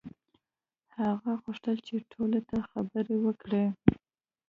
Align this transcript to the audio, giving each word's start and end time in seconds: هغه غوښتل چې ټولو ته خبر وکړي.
هغه 0.99 1.31
غوښتل 1.43 1.77
چې 1.87 1.95
ټولو 2.11 2.39
ته 2.49 2.57
خبر 2.69 3.05
وکړي. 3.25 3.65